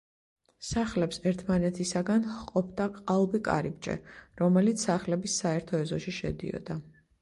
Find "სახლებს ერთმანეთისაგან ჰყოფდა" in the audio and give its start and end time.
0.69-2.89